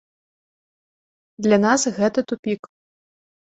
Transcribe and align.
Для 1.47 1.59
нас 1.67 1.81
гэта 1.99 2.19
тупік. 2.33 2.61